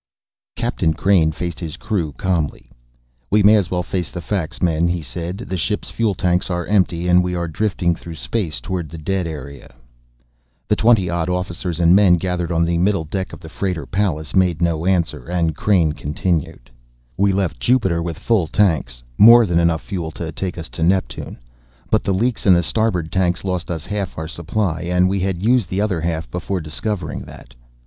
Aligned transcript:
Captain 0.55 0.95
Crain 0.95 1.31
faced 1.31 1.59
his 1.59 1.77
crew 1.77 2.11
calmly. 2.13 2.71
"We 3.29 3.43
may 3.43 3.53
as 3.53 3.69
well 3.69 3.83
face 3.83 4.09
the 4.09 4.19
facts, 4.19 4.59
men," 4.59 4.87
he 4.87 5.03
said. 5.03 5.37
"The 5.37 5.57
ship's 5.57 5.91
fuel 5.91 6.15
tanks 6.15 6.49
are 6.49 6.65
empty 6.65 7.07
and 7.07 7.23
we 7.23 7.35
are 7.35 7.47
drifting 7.47 7.93
through 7.93 8.15
space 8.15 8.59
toward 8.59 8.89
the 8.89 8.97
dead 8.97 9.27
area." 9.27 9.75
The 10.67 10.75
twenty 10.75 11.07
odd 11.07 11.29
officers 11.29 11.79
and 11.79 11.95
men 11.95 12.15
gathered 12.15 12.51
on 12.51 12.65
the 12.65 12.79
middle 12.79 13.03
deck 13.03 13.31
of 13.31 13.41
the 13.41 13.47
freighter 13.47 13.85
Pallas 13.85 14.35
made 14.35 14.59
no 14.59 14.87
answer, 14.87 15.27
and 15.27 15.55
Crain 15.55 15.91
continued: 15.93 16.71
"We 17.15 17.31
left 17.31 17.59
Jupiter 17.59 18.01
with 18.01 18.17
full 18.17 18.47
tanks, 18.47 19.03
more 19.19 19.45
than 19.45 19.59
enough 19.59 19.83
fuel 19.83 20.09
to 20.13 20.31
take 20.31 20.57
us 20.57 20.67
to 20.69 20.81
Neptune. 20.81 21.37
But 21.91 22.01
the 22.01 22.11
leaks 22.15 22.47
in 22.47 22.53
the 22.55 22.63
starboard 22.63 23.11
tanks 23.11 23.43
lost 23.43 23.69
us 23.69 23.85
half 23.85 24.17
our 24.17 24.27
supply, 24.27 24.81
and 24.81 25.07
we 25.07 25.19
had 25.19 25.43
used 25.43 25.69
the 25.69 25.79
other 25.81 26.01
half 26.01 26.27
before 26.31 26.59
discovering 26.59 27.19
that. 27.25 27.53